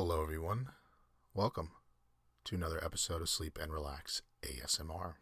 [0.00, 0.68] Hello, everyone.
[1.34, 1.72] Welcome
[2.44, 5.14] to another episode of Sleep and Relax ASMR.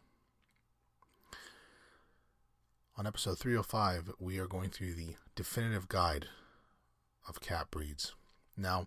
[2.98, 6.26] On episode 305, we are going through the definitive guide
[7.26, 8.12] of cat breeds.
[8.54, 8.86] Now,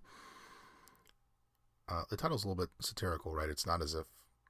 [1.90, 3.50] uh, the title's a little bit satirical, right?
[3.50, 4.06] It's not as if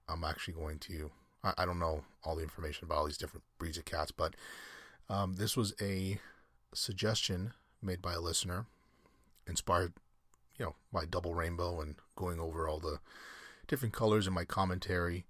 [0.10, 1.10] I'm actually going to.
[1.42, 4.36] I, I don't know all the information about all these different breeds of cats, but
[5.08, 6.20] um, this was a
[6.74, 8.66] suggestion made by a listener,
[9.48, 9.94] inspired,
[10.60, 13.00] you know, my Double Rainbow and going over all the
[13.68, 15.26] different colors in my commentary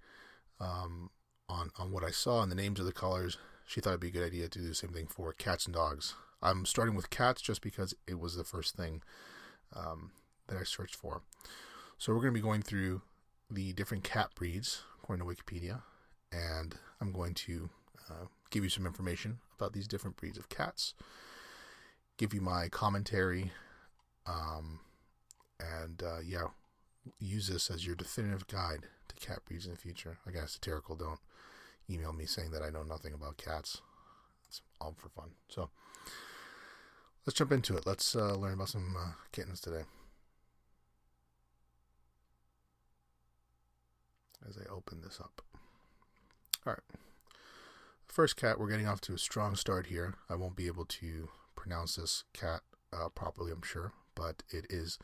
[0.59, 1.11] um,
[1.47, 3.37] on on what I saw and the names of the colors.
[3.65, 5.75] She thought it'd be a good idea to do the same thing for cats and
[5.75, 6.15] dogs.
[6.41, 9.03] I'm starting with cats just because it was the first thing
[9.75, 10.11] um,
[10.47, 11.21] that I searched for.
[11.99, 13.03] So we're going to be going through
[13.51, 15.81] the different cat breeds according to Wikipedia,
[16.31, 17.69] and I'm going to
[18.09, 20.93] uh, give you some information about these different breeds of cats,
[22.17, 23.51] give you my commentary,
[24.25, 24.79] um,
[25.59, 26.47] and uh, yeah,
[27.19, 30.17] use this as your definitive guide to cat breeds in the future.
[30.25, 30.95] Again, satirical.
[30.95, 31.19] Don't
[31.89, 33.81] email me saying that I know nothing about cats.
[34.47, 35.31] It's all for fun.
[35.47, 35.69] So
[37.25, 37.85] let's jump into it.
[37.85, 39.83] Let's uh, learn about some uh, kittens today.
[44.47, 45.41] As I open this up.
[46.65, 46.99] All right.
[48.07, 50.15] First cat, we're getting off to a strong start here.
[50.29, 54.97] I won't be able to pronounce this cat uh, properly, I'm sure, but it is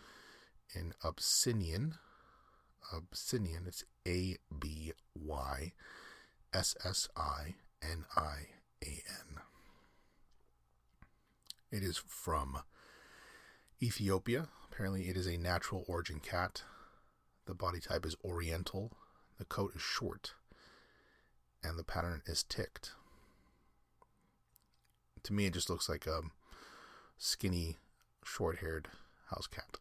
[0.74, 1.96] in Abyssinian.
[2.94, 3.66] Abyssinian.
[3.68, 5.74] It's A B Y
[6.54, 8.48] S S I N I
[8.84, 9.40] A N.
[11.72, 12.60] It is from
[13.82, 14.48] Ethiopia.
[14.72, 16.64] Apparently, it is a natural origin cat.
[17.46, 18.94] The body type is oriental.
[19.38, 20.34] The coat is short.
[21.64, 22.92] And the pattern is ticked.
[25.24, 26.22] To me, it just looks like a
[27.18, 27.78] skinny,
[28.24, 28.90] short haired
[29.30, 29.78] house cat.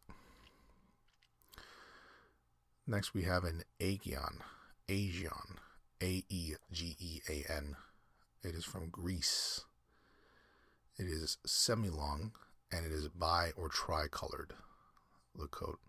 [2.87, 4.43] Next, we have an Aegean.
[4.87, 5.59] Aegean.
[6.01, 7.75] A E G E A N.
[8.43, 9.61] It is from Greece.
[10.97, 12.31] It is semi long
[12.71, 14.53] and it is bi or tricolored,
[15.37, 15.79] the coat.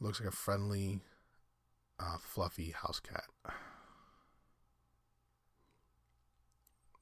[0.00, 1.00] Looks like a friendly,
[1.98, 3.24] uh, fluffy house cat.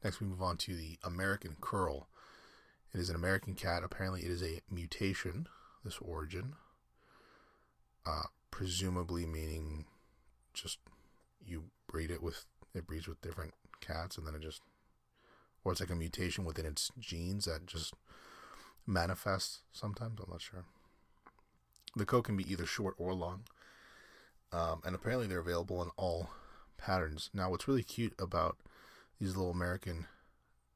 [0.04, 2.08] Next, we move on to the American Curl.
[2.92, 3.82] It is an American cat.
[3.84, 5.46] Apparently, it is a mutation,
[5.84, 6.54] this origin.
[8.04, 9.84] Uh, presumably meaning
[10.54, 10.78] just
[11.44, 12.44] you breed it with,
[12.75, 14.62] it breeds with different cats and then it just,
[15.65, 17.94] or it's like a mutation within its genes that just
[18.87, 20.19] manifests sometimes.
[20.20, 20.65] I'm not sure.
[21.94, 23.43] The coat can be either short or long.
[24.53, 26.31] Um, and apparently they're available in all
[26.76, 27.31] patterns.
[27.32, 28.59] Now, what's really cute about
[29.19, 30.06] these little American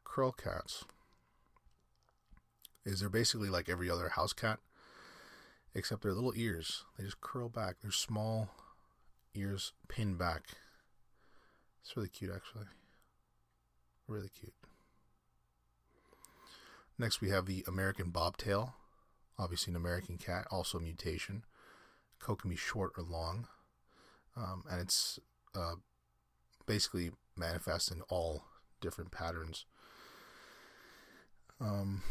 [0.05, 0.85] curl cats
[2.85, 4.61] is they're basically like every other house cat,
[5.75, 6.85] except their little ears.
[6.97, 7.81] They just curl back.
[7.81, 8.51] Their small
[9.35, 10.45] ears pin back.
[11.83, 12.67] It's really cute, actually.
[14.09, 14.55] Really cute.
[16.99, 18.75] Next, we have the American bobtail.
[19.39, 21.45] Obviously, an American cat, also a mutation.
[22.19, 23.49] Coat can be short or long.
[24.37, 25.19] Um, and it's
[25.55, 25.75] uh,
[26.67, 28.45] basically manifest in all
[28.81, 29.67] different patterns.
[31.61, 32.03] Um,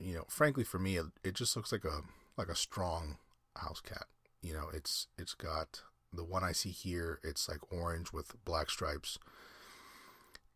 [0.00, 2.00] you know, frankly, for me, it, just looks like a
[2.36, 3.18] like a strong
[3.56, 4.06] house cat.
[4.42, 7.20] You know, it's it's got the one I see here.
[7.22, 9.18] It's like orange with black stripes,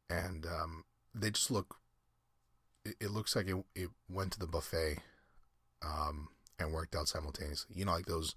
[0.08, 0.84] and um,
[1.14, 1.76] they just look.
[2.86, 4.98] It, it, looks like it it went to the buffet,
[5.82, 6.28] um,
[6.58, 7.76] and worked out simultaneously.
[7.76, 8.34] You know, like those,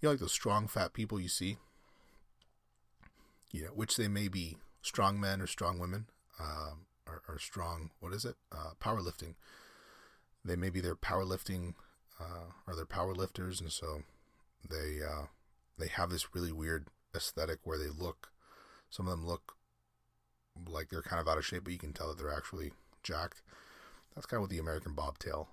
[0.00, 1.58] you know, like those strong fat people you see.
[3.52, 6.06] You know, which they may be strong men or strong women,
[6.40, 7.90] um, or, or strong.
[8.00, 8.34] What is it?
[8.50, 9.34] Uh, powerlifting
[10.46, 11.74] they maybe they're powerlifting
[12.20, 14.02] uh, or they're power lifters, and so
[14.68, 15.26] they uh,
[15.78, 18.28] they have this really weird aesthetic where they look.
[18.88, 19.54] Some of them look
[20.68, 22.72] like they're kind of out of shape, but you can tell that they're actually
[23.02, 23.42] jacked.
[24.14, 25.48] That's kind of what the American bobtail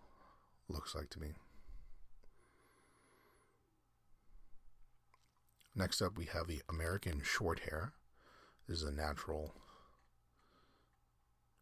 [0.69, 1.30] looks like to me.
[5.75, 7.94] Next up, we have the American short hair.
[8.68, 9.56] This is a natural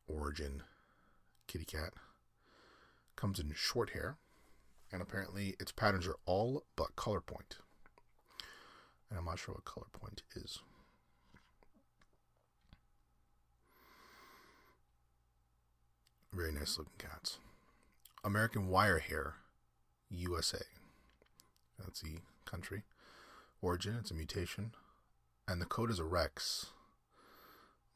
[0.07, 0.63] origin
[1.48, 1.94] kitty cat
[3.16, 4.18] comes in short hair,
[4.92, 7.58] and apparently its patterns are all but color point.
[9.10, 10.60] And I'm not sure what color point is.
[16.34, 17.40] Very nice looking cats.
[18.24, 19.36] American wire hair,
[20.10, 20.62] USA.
[21.78, 22.84] That's the country.
[23.62, 24.72] Origin, it's a mutation.
[25.48, 26.68] And the code is a Rex.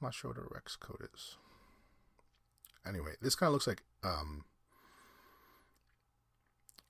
[0.02, 1.38] I'm not sure what a Rex code is.
[2.88, 4.44] anyway, this kind of looks like um,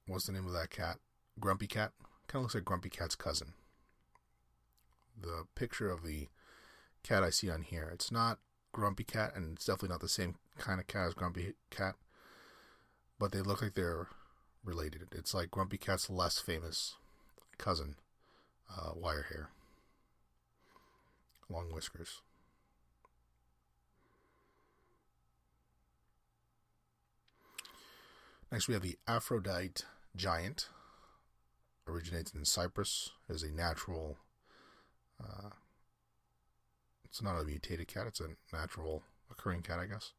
[0.07, 0.97] what's the name of that cat?
[1.39, 1.91] Grumpy Cat.
[2.27, 3.53] Kind of looks like Grumpy Cat's cousin.
[5.19, 6.27] The picture of the
[7.03, 8.39] cat I see on here, it's not
[8.71, 11.95] Grumpy Cat, and it's definitely not the same kind of cat as Grumpy Cat,
[13.19, 14.07] but they look like they're
[14.63, 15.07] related.
[15.11, 16.95] It's like Grumpy Cat's less famous
[17.57, 17.95] cousin,
[18.69, 19.49] uh, wire hair,
[21.49, 22.21] long whiskers.
[28.51, 29.83] Next, we have the Aphrodite
[30.15, 30.69] giant.
[31.87, 33.11] Originates in Cyprus.
[33.29, 34.17] Is a natural.
[35.21, 35.49] Uh,
[37.03, 38.07] it's not a mutated cat.
[38.07, 40.11] It's a natural occurring cat, I guess.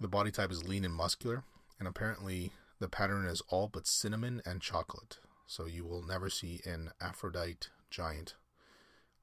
[0.00, 1.42] The body type is lean and muscular,
[1.78, 5.18] and apparently the pattern is all but cinnamon and chocolate.
[5.46, 8.34] So you will never see an Aphrodite giant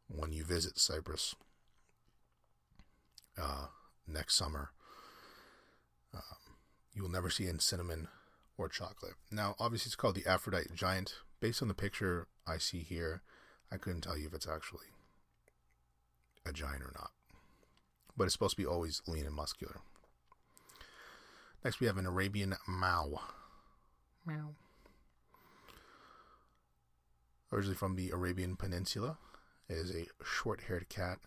[0.07, 1.35] when you visit Cyprus
[3.41, 3.67] uh,
[4.07, 4.71] next summer.
[6.13, 6.55] Um,
[6.93, 8.07] you will never see in cinnamon
[8.57, 9.13] or chocolate.
[9.31, 11.15] Now, obviously, it's called the Aphrodite Giant.
[11.39, 13.21] Based on the picture I see here,
[13.71, 14.87] I couldn't tell you if it's actually
[16.45, 17.11] a giant or not.
[18.15, 19.81] But it's supposed to be always lean and muscular.
[21.63, 23.19] Next, we have an Arabian Mau.
[24.25, 24.55] Meow.
[27.51, 29.17] Originally from the Arabian Peninsula,
[29.67, 31.19] it is a short haired cat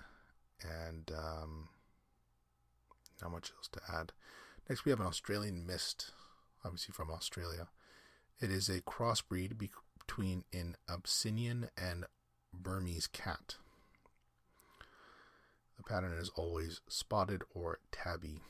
[0.63, 1.69] and um,
[3.23, 4.13] not much else to add.
[4.69, 6.13] Next, we have an Australian Mist,
[6.69, 7.69] obviously from Australia.
[8.41, 12.05] It is a crossbreed be- between an Abyssinian and
[12.53, 13.57] Burmese cat.
[15.77, 18.41] The pattern is always spotted or tabby.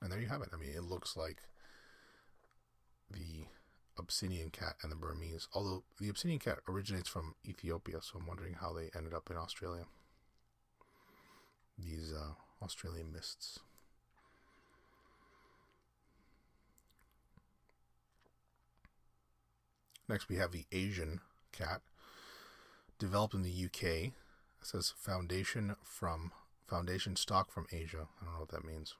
[0.00, 0.48] And there you have it.
[0.52, 1.42] I mean, it looks like
[3.10, 3.46] the
[3.98, 5.48] Abyssinian cat and the Burmese.
[5.52, 9.36] Although the Abyssinian cat originates from Ethiopia, so I'm wondering how they ended up in
[9.36, 9.84] Australia.
[11.78, 12.32] These uh,
[12.64, 13.60] Australian mists.
[20.12, 21.20] Next, we have the Asian
[21.52, 21.80] cat,
[22.98, 23.82] developed in the UK.
[23.82, 24.12] It
[24.60, 26.32] says foundation from
[26.66, 28.08] foundation stock from Asia.
[28.20, 28.94] I don't know what that means.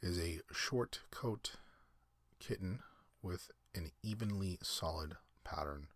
[0.00, 1.56] It is a short coat
[2.38, 2.78] kitten
[3.24, 5.88] with an evenly solid pattern.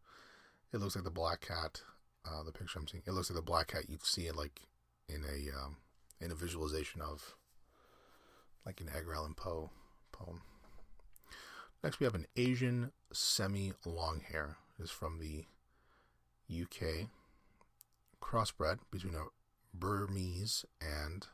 [0.72, 1.82] It looks like the black cat.
[2.26, 4.62] Uh, the picture I'm seeing, it looks like the black cat you'd see it like
[5.08, 5.76] in a um,
[6.20, 7.36] in a visualization of
[8.66, 9.70] like an Edgar Allan Poe
[10.10, 10.42] poem.
[11.84, 14.56] Next, we have an Asian semi long hair.
[14.78, 15.44] It is from the
[16.50, 17.08] UK,
[18.22, 19.26] crossbred between a
[19.74, 21.26] Burmese and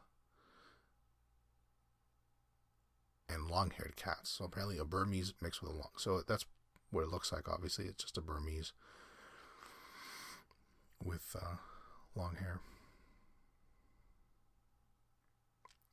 [3.29, 4.31] and long-haired cats.
[4.31, 5.91] So apparently, a Burmese mixed with a long.
[5.97, 6.45] So that's
[6.91, 7.49] what it looks like.
[7.49, 8.73] Obviously, it's just a Burmese
[11.01, 11.59] with uh,
[12.17, 12.59] long hair.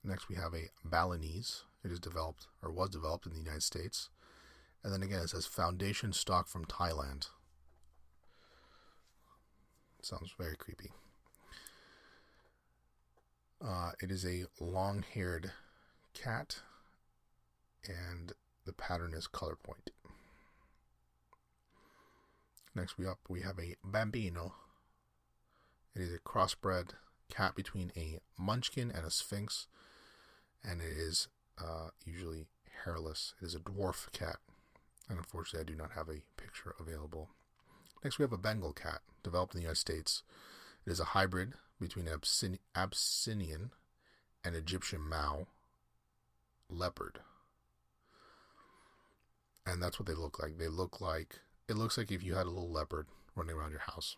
[0.04, 1.62] Next, we have a Balinese.
[1.86, 4.10] It is developed or was developed in the United States.
[4.84, 7.28] And then again, it says foundation stock from Thailand.
[10.02, 10.92] Sounds very creepy.
[13.64, 15.52] Uh, it is a long haired
[16.14, 16.62] cat,
[17.88, 18.34] and
[18.66, 19.90] the pattern is color point.
[22.76, 24.54] Next, we up we have a Bambino.
[25.96, 26.92] It is a crossbred
[27.28, 29.66] cat between a Munchkin and a sphynx,
[30.64, 32.46] and it is uh, usually
[32.86, 33.34] hairless.
[33.42, 34.38] It is a dwarf cat,
[35.10, 37.30] and unfortunately, I do not have a picture available.
[38.04, 40.24] Next, we have a Bengal cat, developed in the United States.
[40.86, 42.20] It is a hybrid between an
[42.76, 43.72] Abyssinian
[44.44, 45.48] and Egyptian Mau
[46.70, 47.20] leopard.
[49.66, 50.58] And that's what they look like.
[50.58, 53.82] They look like, it looks like if you had a little leopard running around your
[53.82, 54.16] house.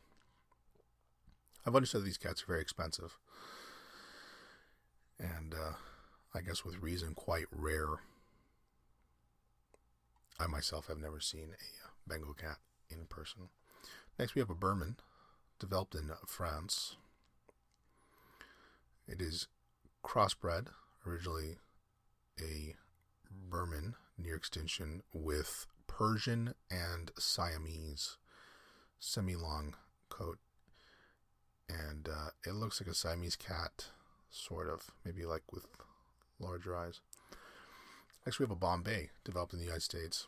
[1.66, 3.18] I've understood these cats are very expensive.
[5.20, 5.74] And, uh,
[6.34, 8.00] I guess with reason, quite rare.
[10.40, 12.58] I myself have never seen a uh, Bengal cat
[12.90, 13.50] in person.
[14.18, 14.96] Next, we have a Birman,
[15.60, 16.96] developed in France.
[19.08, 19.48] It is
[20.04, 20.68] crossbred,
[21.06, 21.58] originally
[22.40, 22.76] a
[23.30, 28.18] Birman near extinction, with Persian and Siamese,
[29.00, 29.76] semi long
[30.08, 30.40] coat.
[31.68, 33.88] And uh, it looks like a Siamese cat,
[34.30, 35.68] sort of, maybe like with
[36.40, 37.02] larger eyes.
[38.26, 40.28] Next, we have a Bombay, developed in the United States.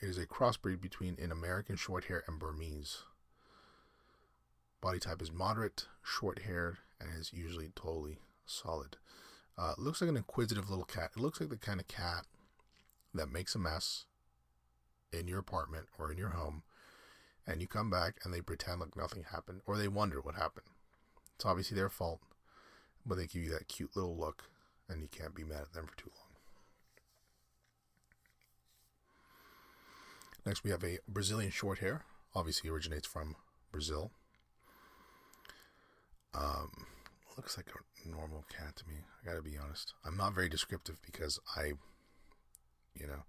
[0.00, 3.02] It is a crossbreed between an American Shorthair and Burmese.
[4.80, 8.96] Body type is moderate, short haired, and is usually totally solid.
[9.56, 11.10] Uh, looks like an inquisitive little cat.
[11.16, 12.24] It looks like the kind of cat
[13.12, 14.04] that makes a mess
[15.12, 16.62] in your apartment or in your home,
[17.46, 20.66] and you come back and they pretend like nothing happened, or they wonder what happened.
[21.34, 22.20] It's obviously their fault.
[23.04, 24.44] but they give you that cute little look,
[24.88, 26.27] and you can't be mad at them for too long.
[30.48, 32.06] Next, we have a Brazilian short hair.
[32.34, 33.36] Obviously, originates from
[33.70, 34.12] Brazil.
[36.32, 36.86] Um,
[37.36, 38.94] looks like a normal cat to me.
[39.20, 39.92] I gotta be honest.
[40.06, 41.72] I'm not very descriptive because I,
[42.94, 43.24] you know,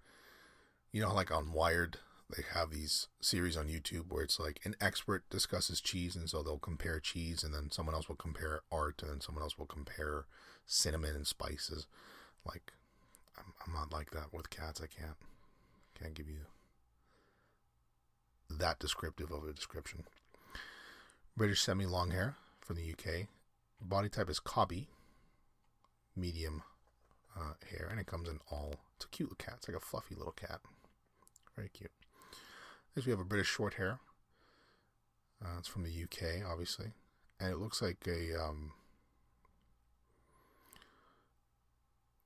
[0.93, 1.97] you know, like on Wired,
[2.33, 6.41] they have these series on YouTube where it's like an expert discusses cheese, and so
[6.41, 9.65] they'll compare cheese, and then someone else will compare art, and then someone else will
[9.65, 10.23] compare
[10.65, 11.85] cinnamon and spices.
[12.45, 12.71] Like,
[13.37, 14.79] I'm, I'm not like that with cats.
[14.81, 15.17] I can't,
[15.99, 16.45] can't give you
[18.59, 20.03] that descriptive of a description.
[21.35, 23.27] British semi long hair from the UK.
[23.81, 24.89] Body type is cobby,
[26.15, 26.63] medium
[27.37, 28.75] uh, hair, and it comes in all.
[28.95, 29.55] It's a cute cat.
[29.57, 30.59] It's like a fluffy little cat.
[31.55, 31.91] Very cute.
[32.95, 33.99] Next, we have a British short hair.
[35.43, 36.91] Uh, it's from the UK, obviously,
[37.39, 38.35] and it looks like a.
[38.41, 38.73] Um,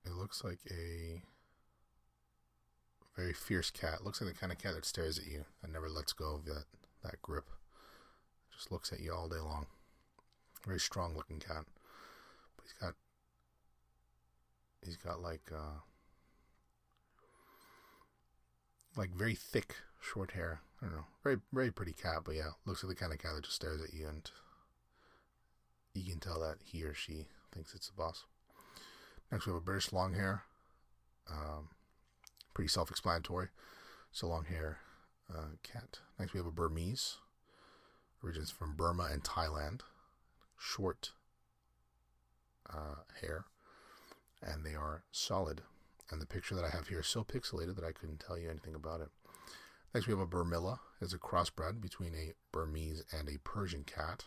[0.05, 1.21] it looks like a
[3.15, 4.03] very fierce cat.
[4.03, 6.45] Looks like the kind of cat that stares at you and never lets go of
[6.45, 6.65] that
[7.03, 7.49] that grip.
[8.55, 9.67] Just looks at you all day long.
[10.65, 11.65] Very strong looking cat,
[12.55, 12.93] but he's got
[14.83, 15.81] he's got like uh,
[18.95, 20.61] like very thick short hair.
[20.81, 21.05] I don't know.
[21.23, 23.81] Very very pretty cat, but yeah, looks like the kind of cat that just stares
[23.81, 24.29] at you and
[25.93, 28.25] you can tell that he or she thinks it's the boss.
[29.31, 30.43] Next, we have a British long hair.
[31.29, 31.69] Um,
[32.53, 33.47] pretty self explanatory.
[34.11, 34.79] So long hair
[35.33, 35.99] uh, cat.
[36.19, 37.17] Next, we have a Burmese.
[38.23, 39.81] Origins from Burma and Thailand.
[40.57, 41.11] Short
[42.71, 43.45] uh, hair.
[44.41, 45.61] And they are solid.
[46.11, 48.49] And the picture that I have here is so pixelated that I couldn't tell you
[48.49, 49.09] anything about it.
[49.93, 50.79] Next, we have a Burmilla.
[51.01, 54.25] It's a crossbred between a Burmese and a Persian cat.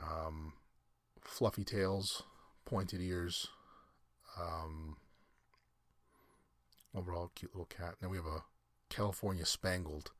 [0.00, 0.54] Um,
[1.20, 2.22] fluffy tails,
[2.64, 3.48] pointed ears.
[4.40, 4.96] Um,
[6.94, 7.96] overall, cute little cat.
[8.00, 8.44] Then we have a
[8.88, 10.10] California Spangled.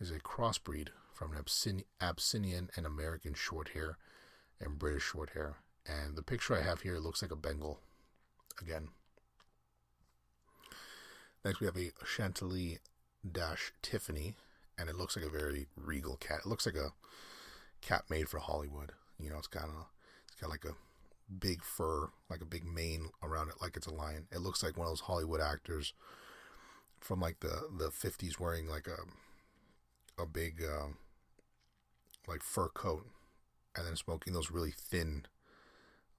[0.00, 3.98] Is a crossbreed from an Abyssinian and American short hair
[4.60, 5.58] and British short hair.
[5.86, 7.78] And the picture I have here looks like a Bengal
[8.60, 8.88] again.
[11.44, 12.78] Next, we have a Chantilly
[13.30, 14.34] Dash Tiffany,
[14.76, 16.40] and it looks like a very regal cat.
[16.44, 16.92] It looks like a
[17.80, 18.92] cat made for Hollywood.
[19.20, 19.86] You know, it's kind of
[20.26, 20.74] it's got like a
[21.38, 24.26] big fur, like a big mane around it, like it's a lion.
[24.30, 25.94] It looks like one of those Hollywood actors
[27.00, 30.88] from like the the fifties wearing like a a big uh,
[32.28, 33.06] like fur coat,
[33.76, 35.26] and then smoking those really thin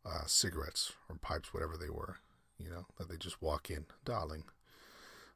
[0.05, 2.17] uh, cigarettes or pipes, whatever they were.
[2.59, 4.43] You know, that they just walk in, darling.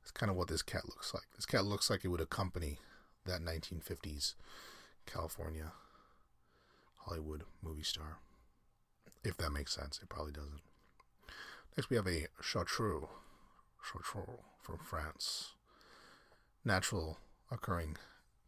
[0.01, 1.25] That's kind of what this cat looks like.
[1.36, 2.79] This cat looks like it would accompany
[3.25, 4.36] that 1950s
[5.05, 5.74] California
[7.00, 8.19] Hollywood movie star.
[9.27, 10.62] If that makes sense, it probably doesn't.
[11.75, 13.10] Next, we have a Chartreux,
[13.84, 15.51] Chartreux from France.
[16.63, 17.17] Natural
[17.51, 17.98] occurring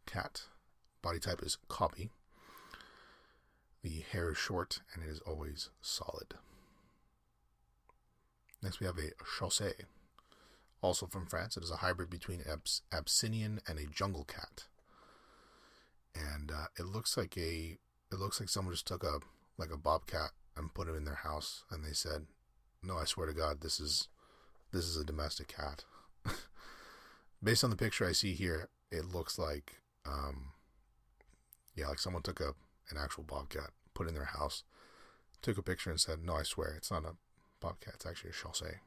[0.06, 0.44] cat.
[1.02, 2.08] Body type is cobby.
[3.82, 6.34] The hair is short and it is always solid.
[8.62, 9.84] Next, we have a Chausie,
[10.80, 11.58] also from France.
[11.58, 14.64] It is a hybrid between Abs- Abyssinian and a jungle cat.
[16.14, 17.76] And uh, it looks like a
[18.10, 19.20] it looks like someone just took a
[19.58, 22.26] like a bobcat and put him in their house, and they said,
[22.82, 24.08] "No, I swear to God, this is
[24.72, 25.84] this is a domestic cat."
[27.42, 30.52] Based on the picture I see here, it looks like um,
[31.74, 32.54] yeah, like someone took a
[32.90, 34.64] an actual bobcat, put in their house,
[35.42, 37.14] took a picture, and said, "No, I swear, it's not a
[37.60, 37.94] bobcat.
[37.94, 38.78] It's actually a Chausie."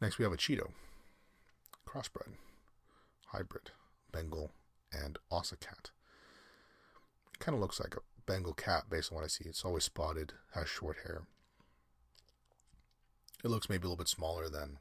[0.00, 0.70] Next, we have a Cheetoh,
[1.86, 2.34] crossbred,
[3.26, 3.72] hybrid,
[4.12, 4.52] Bengal,
[4.92, 5.90] and Ocicat.
[7.40, 9.44] Kind of looks like a Bengal cat based on what I see.
[9.46, 11.22] It's always spotted, has short hair.
[13.42, 14.78] It looks maybe a little bit smaller than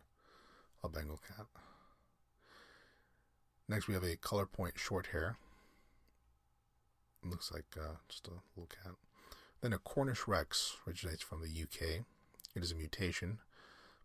[0.83, 1.47] a Bengal cat.
[3.69, 5.37] Next, we have a color point short hair.
[7.23, 8.93] It looks like uh, just a little cat.
[9.61, 12.05] Then a Cornish Rex originates from the UK.
[12.55, 13.39] It is a mutation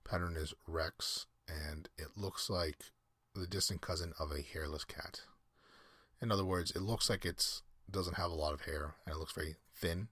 [0.05, 2.91] pattern is Rex, and it looks like
[3.35, 5.23] the distant cousin of a hairless cat.
[6.21, 9.19] In other words, it looks like it doesn't have a lot of hair, and it
[9.19, 10.09] looks very thin,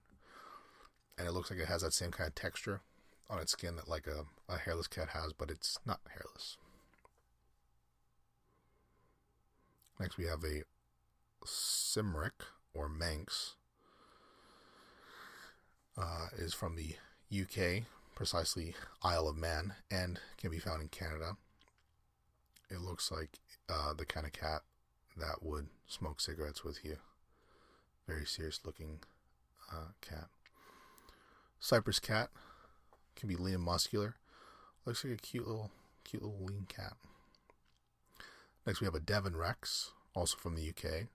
[1.17, 2.81] and it looks like it has that same kind of texture
[3.29, 6.57] on its skin that like a, a hairless cat has, but it's not hairless.
[9.99, 10.63] Next, we have a
[11.45, 13.55] Cymric or Manx.
[15.97, 16.95] Uh, is from the
[17.37, 17.83] UK,
[18.15, 18.73] precisely
[19.03, 21.35] Isle of Man, and can be found in Canada.
[22.69, 24.61] It looks like uh, the kind of cat
[25.17, 26.97] that would smoke cigarettes with you.
[28.11, 28.99] Very serious looking
[29.71, 30.27] uh, cat.
[31.61, 32.29] Cyprus cat
[33.15, 34.15] can be lean and muscular.
[34.85, 35.71] Looks like a cute little,
[36.03, 36.93] cute little lean cat.
[38.67, 41.07] Next, we have a Devon Rex, also from the UK.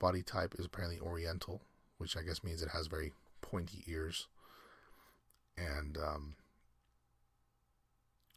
[0.00, 1.60] Body type is apparently Oriental,
[1.98, 4.26] which I guess means it has very pointy ears
[5.56, 6.34] and um,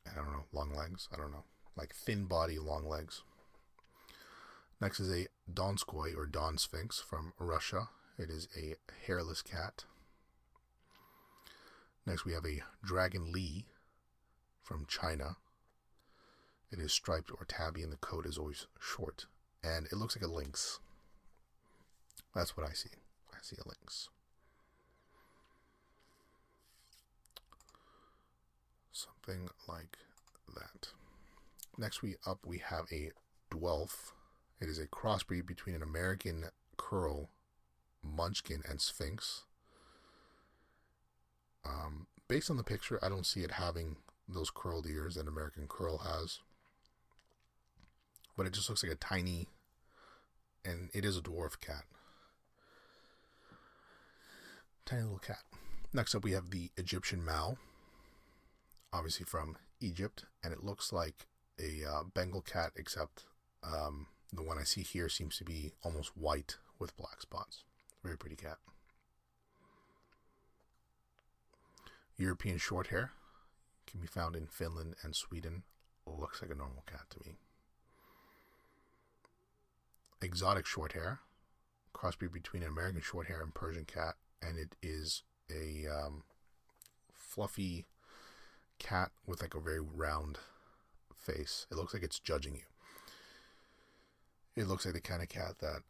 [0.05, 1.09] I don't know, long legs.
[1.11, 3.23] I don't know, like thin body, long legs.
[4.81, 7.89] Next is a Donskoy or Don Sphynx from Russia.
[8.17, 9.83] It is a hairless cat.
[12.05, 13.65] Next, we have a Dragon Li
[14.63, 15.35] from China.
[16.71, 19.25] It is striped or tabby, and the coat is always short.
[19.63, 20.79] And it looks like a lynx.
[22.33, 22.89] That's what I see.
[23.33, 24.09] I see a lynx.
[28.91, 29.97] Something like
[30.55, 30.89] that.
[31.77, 33.11] Next, we up we have a
[33.51, 34.11] Dwelf.
[34.61, 36.45] It is a crossbreed between an American
[36.77, 37.29] Curl,
[38.03, 39.43] Munchkin, and Sphynx.
[41.65, 43.97] Um, based on the picture, I don't see it having
[44.27, 46.39] those curled ears that American Curl has.
[48.35, 49.47] But it just looks like a tiny,
[50.63, 51.83] and it is a dwarf cat.
[54.85, 55.43] Tiny little cat.
[55.93, 57.57] Next up, we have the Egyptian Mau,
[58.93, 61.27] obviously from Egypt, and it looks like
[61.59, 63.25] a uh, Bengal cat, except
[63.63, 67.63] um, the one I see here seems to be almost white with black spots.
[68.03, 68.57] Very pretty cat.
[72.17, 73.11] European short hair
[73.87, 75.63] can be found in Finland and Sweden.
[76.05, 77.37] Looks like a normal cat to me.
[80.21, 81.19] Exotic short hair,
[81.93, 86.23] crossbreed between an American short hair and Persian cat, and it is a um,
[87.13, 87.85] fluffy
[88.79, 90.39] cat with like a very round
[91.15, 91.67] face.
[91.71, 92.68] It looks like it's judging you.
[94.55, 95.81] It looks like the kind of cat that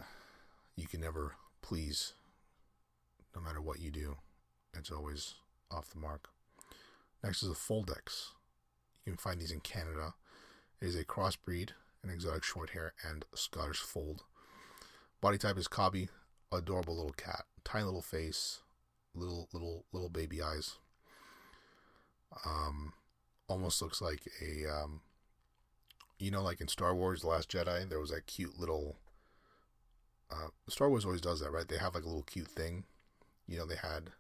[0.76, 2.14] you can never please,
[3.36, 4.18] no matter what you do.
[4.78, 5.36] It's always
[5.72, 6.30] off the mark.
[7.24, 8.30] Next is a Foldex.
[9.06, 10.14] You can find these in Canada.
[10.82, 11.72] It is a crossbreed,
[12.04, 14.24] an exotic short hair, and Scottish fold.
[15.20, 16.10] Body type is cobby,
[16.52, 18.60] adorable little cat, tiny little face,
[19.14, 20.78] little little little baby eyes.
[22.46, 22.94] Um,
[23.48, 25.02] almost looks like a um,
[26.20, 28.98] you know, like in Star Wars: The Last Jedi, there was that cute little.
[30.32, 31.68] Uh, Star Wars always does that, right?
[31.68, 32.84] They have like a little cute thing.
[33.48, 34.12] You know, they had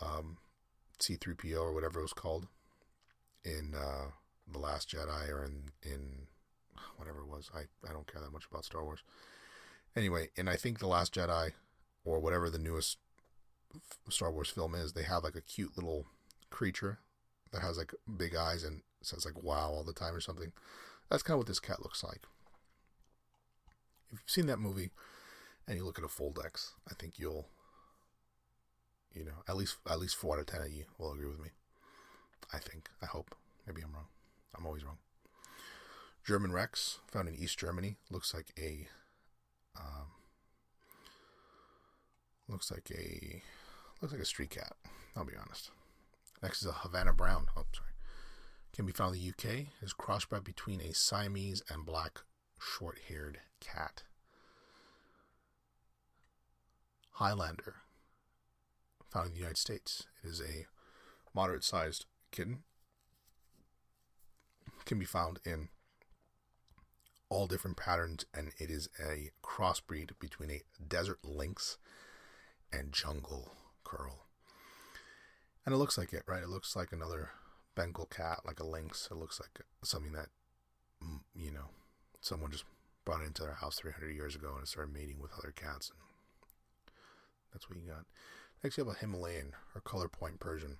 [0.00, 0.38] um,
[1.00, 2.46] C3PO or whatever it was called
[3.44, 4.10] in uh,
[4.52, 6.26] The Last Jedi or in, in
[6.96, 7.50] whatever it was.
[7.54, 9.02] I, I don't care that much about Star Wars.
[9.96, 11.52] Anyway, and I think The Last Jedi
[12.04, 12.98] or whatever the newest
[14.08, 16.06] Star Wars film is, they have like a cute little
[16.50, 16.98] creature
[17.52, 20.52] that has like big eyes and says like wow all the time or something.
[21.10, 22.22] That's kind of what this cat looks like.
[24.10, 24.90] If you've seen that movie
[25.66, 27.48] and you look at a Foldex, I think you'll
[29.14, 31.40] you know, at least at least four out of ten of you will agree with
[31.40, 31.50] me.
[32.52, 32.88] I think.
[33.02, 33.34] I hope.
[33.66, 34.06] Maybe I'm wrong.
[34.56, 34.98] I'm always wrong.
[36.24, 38.86] German Rex, found in East Germany, looks like a
[39.76, 40.08] um,
[42.48, 43.42] looks like a
[44.00, 44.72] looks like a street cat.
[45.16, 45.70] I'll be honest.
[46.42, 47.46] Next is a Havana Brown.
[47.56, 47.90] Oh, sorry.
[48.72, 49.66] Can be found in the UK.
[49.82, 52.20] Is crossbred between a Siamese and black
[52.60, 54.04] short-haired cat.
[57.12, 57.76] Highlander
[59.10, 60.06] found in the United States.
[60.22, 60.66] It is a
[61.34, 62.62] moderate sized kitten.
[64.84, 65.68] Can be found in
[67.28, 71.76] all different patterns, and it is a crossbreed between a desert lynx
[72.72, 73.52] and jungle
[73.84, 74.27] curl.
[75.68, 76.42] And it looks like it, right?
[76.42, 77.28] It looks like another
[77.74, 79.06] Bengal cat, like a lynx.
[79.10, 80.28] It looks like something that,
[81.34, 81.66] you know,
[82.22, 82.64] someone just
[83.04, 85.90] brought into their house 300 years ago and started mating with other cats.
[85.90, 85.98] And
[87.52, 88.06] that's what you got.
[88.64, 90.78] Next, you have a Himalayan or color point Persian.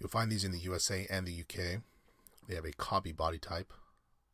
[0.00, 1.82] You'll find these in the USA and the UK.
[2.48, 3.72] They have a cobby body type.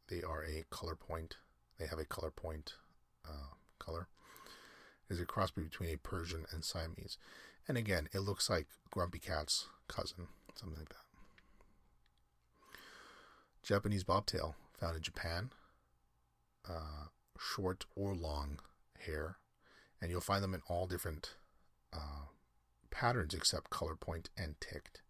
[0.09, 1.37] They are a color point.
[1.79, 2.77] They have a color point
[3.29, 4.09] uh, color.
[5.11, 7.19] It is a crossbreed between a Persian and Siamese.
[7.69, 10.97] And again, it looks like Grumpy Cat's cousin, something like that.
[13.63, 15.51] Japanese bobtail, found in Japan.
[16.69, 17.07] Uh,
[17.39, 18.59] short or long
[19.07, 19.37] hair.
[20.01, 21.35] And you'll find them in all different
[21.93, 22.27] uh,
[22.91, 25.03] patterns except color point and ticked.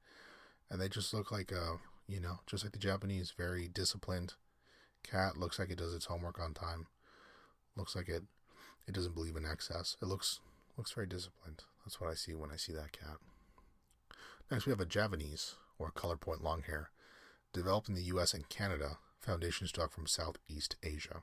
[0.71, 4.35] And they just look like a, you know, just like the Japanese, very disciplined
[5.03, 5.37] cat.
[5.37, 6.87] Looks like it does its homework on time.
[7.77, 8.25] Looks like it
[8.87, 9.97] it doesn't believe in excess.
[10.03, 10.41] It looks
[10.77, 11.63] looks very disciplined.
[11.85, 13.19] That's what I see when I see that cat.
[14.51, 16.91] Next, we have a Javanese, or color point long hair,
[17.53, 18.35] developed in the U.S.
[18.35, 21.23] and Canada, foundation stock from Southeast Asia.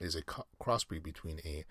[0.00, 1.64] It is a co- crossbreed between a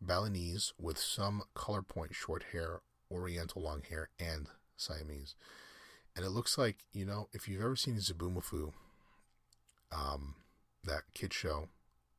[0.00, 5.34] Balinese with some color point short hair, Oriental long hair, and Siamese.
[6.14, 8.72] And it looks like, you know, if you've ever seen Zoboomafoo,
[9.92, 10.36] um,
[10.84, 11.68] that kid show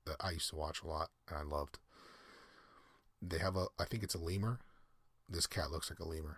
[0.05, 1.79] that I used to watch a lot and I loved,
[3.21, 4.59] they have a, I think it's a lemur.
[5.27, 6.37] This cat looks like a lemur.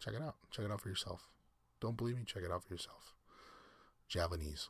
[0.00, 0.36] Check it out.
[0.50, 1.28] Check it out for yourself.
[1.80, 2.24] Don't believe me?
[2.26, 3.14] Check it out for yourself.
[4.08, 4.68] Javanese.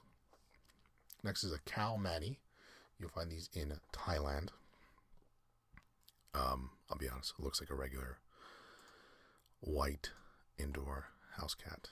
[1.22, 2.38] Next is a Khao Manee.
[2.98, 4.50] You'll find these in Thailand.
[6.34, 8.18] Um, I'll be honest, it looks like a regular
[9.60, 10.10] white
[10.58, 11.88] indoor house cat.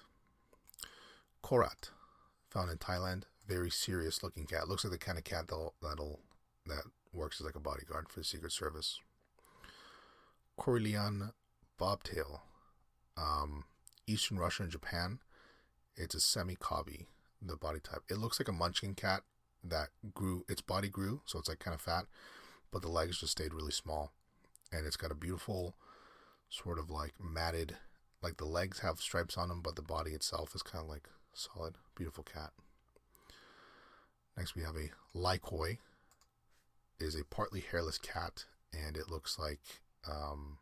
[1.43, 1.91] Korat,
[2.51, 4.69] found in Thailand, very serious looking cat.
[4.69, 6.21] Looks like the kind of cat that'll, that'll
[6.67, 9.01] that works as like a bodyguard for the Secret Service.
[10.59, 11.33] Kurilian
[11.79, 12.43] bobtail,
[13.17, 13.65] um,
[14.07, 15.19] Eastern Russia and Japan.
[15.97, 17.07] It's a semi-cobby,
[17.41, 18.03] the body type.
[18.09, 19.23] It looks like a munchkin cat
[19.65, 22.07] that grew, its body grew, so it's like kind of fat,
[22.71, 24.13] but the legs just stayed really small.
[24.73, 25.75] And it's got a beautiful,
[26.49, 27.77] sort of like matted,
[28.23, 31.09] like the legs have stripes on them, but the body itself is kind of like
[31.35, 31.77] solid.
[31.95, 32.53] Beautiful cat.
[34.37, 35.79] Next, we have a Lykoi.
[37.01, 39.61] Is a partly hairless cat, and it looks like
[40.09, 40.59] um,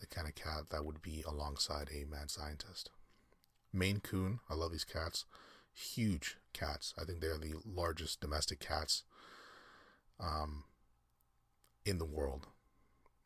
[0.00, 2.90] the kind of cat that would be alongside a mad scientist.
[3.72, 4.40] Maine Coon.
[4.48, 5.26] I love these cats
[5.78, 6.94] huge cats.
[7.00, 9.04] I think they're the largest domestic cats
[10.18, 10.64] um,
[11.84, 12.46] in the world.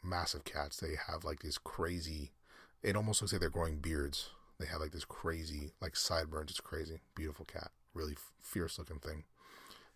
[0.03, 0.79] Massive cats.
[0.79, 2.33] They have like these crazy.
[2.83, 4.31] It almost looks like they're growing beards.
[4.59, 6.51] They have like this crazy, like sideburns.
[6.51, 7.01] It's crazy.
[7.15, 7.71] Beautiful cat.
[7.95, 9.25] Really f- fierce looking thing.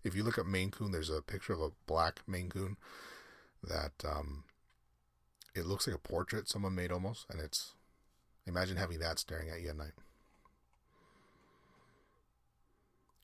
[0.07, 2.77] If you look at Maine Coon, there's a picture of a black Maine Coon
[3.65, 4.45] that um,
[5.53, 7.75] it looks like a portrait someone made almost, and it's
[8.47, 9.95] imagine having that staring at you at night.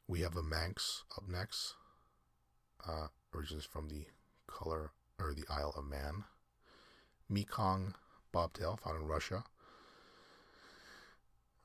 [0.08, 1.74] We have a Manx up next,
[2.84, 4.06] uh, origins from the
[4.48, 4.90] color
[5.20, 6.24] or the Isle of Man.
[7.28, 7.94] Mekong
[8.32, 9.44] bobtail found in Russia.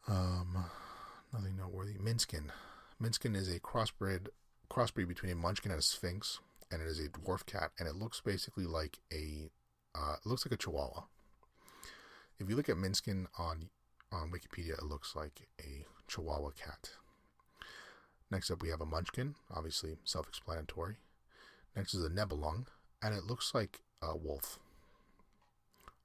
[0.08, 0.66] Um,
[1.34, 1.94] nothing noteworthy.
[1.94, 2.52] Minskin.
[3.02, 4.28] Minskin is a crossbred
[4.70, 6.40] crossbreed between a munchkin and a sphynx,
[6.72, 9.50] and it is a dwarf cat, and it looks basically like a
[9.96, 11.04] uh, it looks like a chihuahua.
[12.40, 13.70] If you look at Minskin on
[14.12, 16.92] on Wikipedia, it looks like a chihuahua cat.
[18.30, 20.98] Next up, we have a munchkin, obviously self explanatory.
[21.76, 22.66] Next is a nebelung,
[23.02, 24.60] and it looks like a wolf.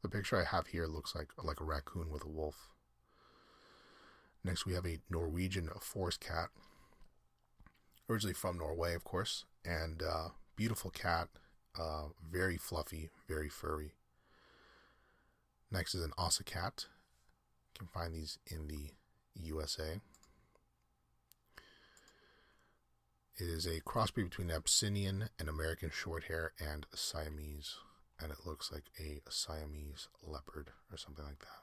[0.02, 2.68] The picture I have here looks like, like a raccoon with a wolf.
[4.44, 6.48] Next, we have a Norwegian forest cat,
[8.08, 11.28] originally from Norway, of course, and uh, beautiful cat,
[11.78, 13.92] uh, very fluffy, very furry.
[15.70, 16.86] Next is an Ocicat.
[17.74, 18.90] You can find these in the
[19.34, 20.00] USA.
[23.38, 27.76] It is a crossbreed between Abyssinian and American Shorthair and Siamese,
[28.20, 31.62] and it looks like a Siamese leopard or something like that.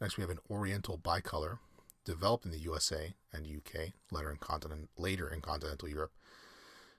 [0.00, 1.58] Next, we have an Oriental bicolor,
[2.08, 6.12] developed in the USA and UK, later in continent, later in continental Europe.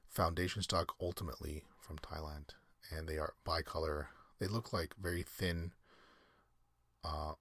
[0.07, 2.49] Foundation stock ultimately from Thailand,
[2.91, 4.05] and they are bicolor.
[4.37, 5.71] They look like very thin,
[7.03, 7.33] uh,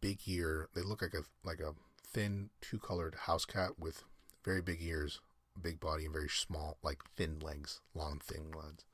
[0.00, 0.68] big ear.
[0.74, 4.02] They look like a like a thin, two colored house cat with
[4.44, 5.20] very big ears,
[5.60, 8.84] big body, and very small, like thin legs, long, thin legs.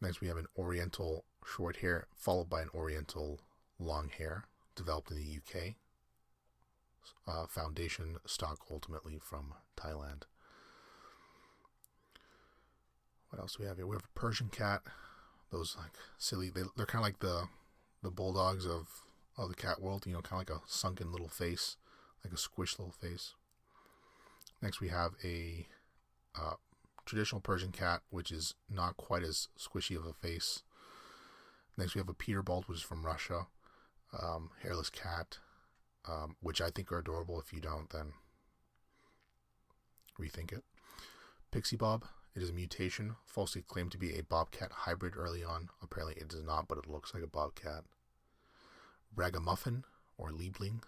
[0.00, 3.40] Next, we have an Oriental short hair, followed by an Oriental
[3.80, 4.44] long hair,
[4.80, 5.74] developed in the UK.
[7.26, 10.22] Uh, foundation stock ultimately from Thailand.
[13.28, 13.86] What else do we have here?
[13.86, 14.82] We have a Persian cat.
[15.52, 16.50] Those like silly.
[16.50, 17.48] They, they're kind of like the
[18.02, 19.02] the bulldogs of
[19.36, 21.76] of the cat world, you know, kind of like a sunken little face,
[22.24, 23.34] like a squished little face.
[24.60, 25.66] Next, we have a
[26.38, 26.54] uh,
[27.06, 30.62] traditional Persian cat, which is not quite as squishy of a face.
[31.76, 33.46] Next, we have a Peterbald, which is from Russia,
[34.18, 35.38] um, hairless cat,
[36.08, 37.40] um, which I think are adorable.
[37.40, 38.12] If you don't, then
[40.20, 40.64] rethink it.
[41.50, 45.68] Pixie Bob, it is a mutation, falsely claimed to be a bobcat hybrid early on.
[45.82, 47.84] Apparently, it does not, but it looks like a bobcat.
[49.14, 49.84] Ragamuffin
[50.16, 50.82] or Liebling.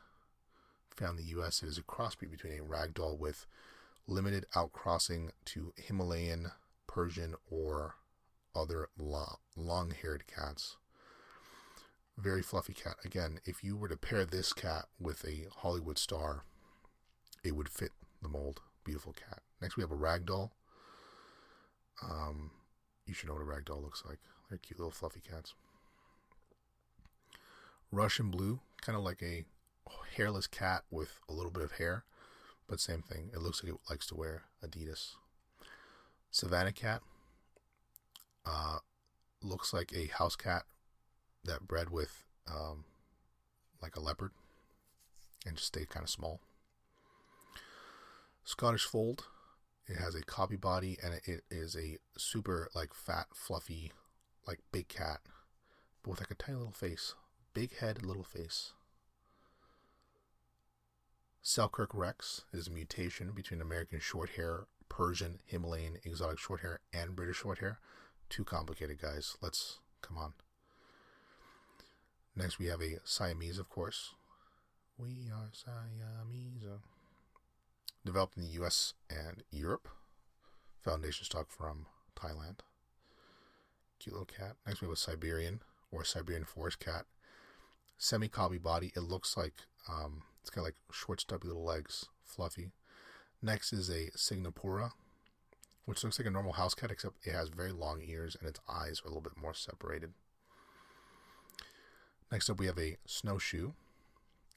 [0.96, 3.46] Found in the US, it is a crossbreed between a ragdoll with
[4.06, 6.52] limited outcrossing to Himalayan,
[6.86, 7.94] Persian, or
[8.54, 10.76] other long haired cats.
[12.22, 12.94] Very fluffy cat.
[13.04, 16.44] Again, if you were to pair this cat with a Hollywood star,
[17.42, 17.90] it would fit
[18.22, 18.60] the mold.
[18.84, 19.40] Beautiful cat.
[19.60, 20.50] Next, we have a ragdoll.
[22.00, 22.52] Um,
[23.06, 24.20] you should know what a ragdoll looks like.
[24.48, 25.54] They're cute little fluffy cats.
[27.90, 29.44] Russian blue, kind of like a
[30.16, 32.04] hairless cat with a little bit of hair,
[32.68, 33.30] but same thing.
[33.34, 35.16] It looks like it likes to wear Adidas.
[36.30, 37.02] Savannah cat
[38.46, 38.78] uh,
[39.42, 40.62] looks like a house cat
[41.44, 42.84] that bred with um,
[43.82, 44.32] like a leopard
[45.46, 46.40] and just stayed kind of small.
[48.44, 49.26] Scottish Fold,
[49.86, 53.92] it has a cobby body and it is a super like fat, fluffy,
[54.46, 55.20] like big cat,
[56.02, 57.14] but with like a tiny little face,
[57.54, 58.72] big head, little face.
[61.44, 67.78] Selkirk Rex is a mutation between American Shorthair, Persian, Himalayan, exotic Shorthair, and British Shorthair.
[68.28, 69.36] Too complicated, guys.
[69.40, 70.34] Let's come on.
[72.34, 74.14] Next, we have a Siamese, of course.
[74.96, 76.64] We are Siamese.
[78.04, 79.88] Developed in the US and Europe.
[80.80, 81.86] Foundation stock from
[82.18, 82.60] Thailand.
[83.98, 84.56] Cute little cat.
[84.66, 87.04] Next, we have a Siberian or Siberian forest cat.
[87.98, 88.92] Semi cobby body.
[88.96, 89.54] It looks like
[89.88, 92.70] um, it's got like short, stubby little legs, fluffy.
[93.42, 94.92] Next is a Singapura,
[95.84, 98.60] which looks like a normal house cat, except it has very long ears and its
[98.68, 100.14] eyes are a little bit more separated.
[102.32, 103.72] Next up, we have a snowshoe,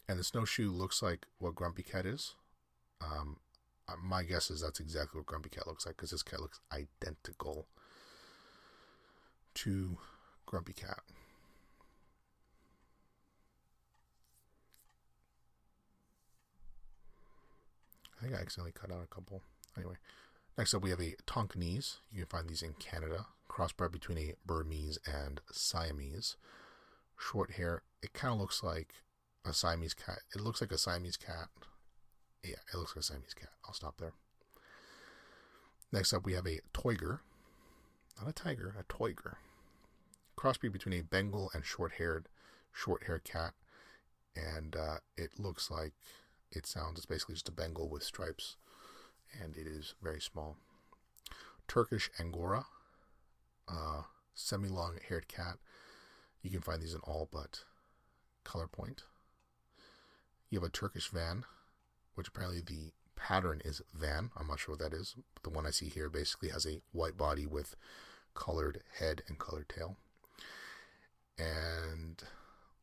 [0.07, 2.35] and the snowshoe looks like what Grumpy Cat is.
[3.01, 3.35] Um,
[3.89, 6.61] uh, my guess is that's exactly what Grumpy Cat looks like because this cat looks
[6.71, 7.67] identical
[9.55, 9.97] to
[10.45, 11.01] Grumpy Cat.
[18.17, 19.41] I think I accidentally cut out a couple.
[19.75, 19.95] Anyway,
[20.57, 21.97] next up we have a Tonkinese.
[22.09, 23.25] You can find these in Canada.
[23.49, 26.38] Crossbred between a Burmese and Siamese.
[27.17, 27.84] Short hair.
[28.01, 28.93] It kind of looks like
[29.45, 30.19] a Siamese cat.
[30.36, 31.49] It looks like a Siamese cat.
[32.43, 33.49] Yeah, it looks like a Siamese cat.
[33.65, 34.13] I'll stop there.
[35.91, 37.19] Next up we have a Toiger.
[38.19, 39.36] Not a tiger, a Toiger.
[40.38, 42.28] Crossbreed between a Bengal and short-haired,
[42.71, 43.54] short-haired cat.
[44.36, 45.93] And uh, it looks like
[46.51, 46.97] it sounds.
[46.97, 48.58] It's basically just a Bengal with stripes,
[49.41, 50.58] and it is very small.
[51.67, 52.65] Turkish Angora,
[53.67, 55.58] uh, semi-long haired cat.
[56.45, 57.63] You can find these in all but
[58.43, 59.01] color point.
[60.51, 61.43] You have a Turkish van,
[62.13, 64.29] which apparently the pattern is van.
[64.38, 65.15] I'm not sure what that is.
[65.34, 67.75] But the one I see here basically has a white body with
[68.36, 69.97] colored head and colored tail.
[71.39, 72.21] And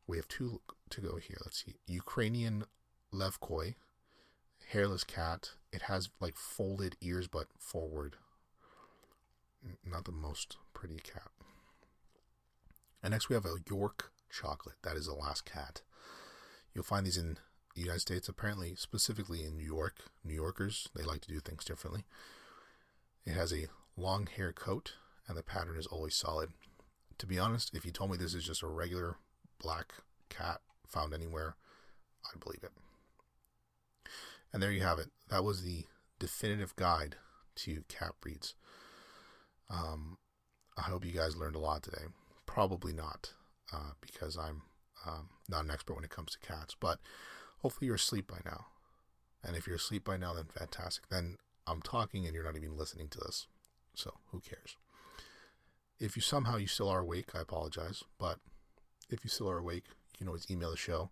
[0.07, 1.37] we have two to go here.
[1.45, 1.75] Let's see.
[1.87, 2.65] Ukrainian
[3.13, 3.75] Levkoi,
[4.71, 5.51] hairless cat.
[5.71, 8.17] It has like folded ears but forward.
[9.85, 11.31] Not the most pretty cat.
[13.03, 14.77] And next we have a York chocolate.
[14.83, 15.81] That is the last cat.
[16.73, 17.37] You'll find these in
[17.75, 19.95] the United States, apparently specifically in New York.
[20.23, 22.05] New Yorkers, they like to do things differently.
[23.25, 24.93] It has a long hair coat
[25.27, 26.49] and the pattern is always solid.
[27.19, 29.17] To be honest, if you told me this is just a regular
[29.61, 29.93] black
[30.29, 31.55] cat found anywhere,
[32.25, 32.71] I'd believe it.
[34.51, 35.07] And there you have it.
[35.29, 35.85] That was the
[36.19, 37.15] definitive guide
[37.55, 38.55] to cat breeds.
[39.69, 40.17] Um,
[40.77, 42.05] I hope you guys learned a lot today.
[42.45, 43.31] Probably not,
[43.73, 44.63] uh, because I'm
[45.05, 46.75] um, not an expert when it comes to cats.
[46.79, 46.99] But
[47.59, 48.67] hopefully you're asleep by now.
[49.43, 51.09] And if you're asleep by now, then fantastic.
[51.09, 53.47] Then I'm talking and you're not even listening to this.
[53.95, 54.77] So who cares?
[55.99, 58.03] If you somehow you still are awake, I apologize.
[58.17, 58.39] But
[59.09, 61.11] if you still are awake, you can always email the show.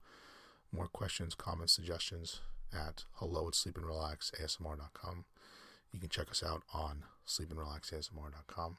[0.72, 2.42] More questions, comments, suggestions
[2.74, 5.26] at hello at sleepandrelaxasmr.com.
[5.92, 8.78] You can check us out on sleepandrelaxasmr.com.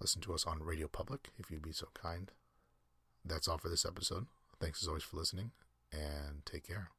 [0.00, 2.30] Listen to us on Radio Public if you'd be so kind.
[3.24, 4.26] That's all for this episode.
[4.60, 5.52] Thanks as always for listening
[5.92, 6.90] and take care.